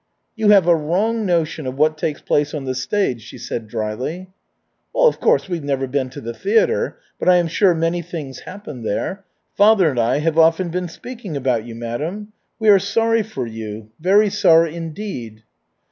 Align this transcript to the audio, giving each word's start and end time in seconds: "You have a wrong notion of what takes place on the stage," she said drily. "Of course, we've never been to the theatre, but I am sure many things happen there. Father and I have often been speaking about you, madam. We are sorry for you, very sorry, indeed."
"You 0.35 0.49
have 0.49 0.65
a 0.65 0.75
wrong 0.75 1.27
notion 1.27 1.67
of 1.67 1.77
what 1.77 1.95
takes 1.95 2.21
place 2.21 2.55
on 2.55 2.65
the 2.65 2.73
stage," 2.73 3.21
she 3.21 3.37
said 3.37 3.67
drily. 3.67 4.29
"Of 4.95 5.19
course, 5.19 5.47
we've 5.47 5.63
never 5.63 5.85
been 5.85 6.09
to 6.09 6.21
the 6.21 6.33
theatre, 6.33 6.97
but 7.19 7.29
I 7.29 7.35
am 7.35 7.47
sure 7.47 7.75
many 7.75 8.01
things 8.01 8.39
happen 8.39 8.81
there. 8.81 9.25
Father 9.55 9.91
and 9.91 9.99
I 9.99 10.17
have 10.17 10.39
often 10.39 10.69
been 10.69 10.87
speaking 10.87 11.37
about 11.37 11.65
you, 11.65 11.75
madam. 11.75 12.33
We 12.57 12.69
are 12.69 12.79
sorry 12.79 13.21
for 13.21 13.45
you, 13.45 13.91
very 13.99 14.31
sorry, 14.31 14.73
indeed." 14.75 15.43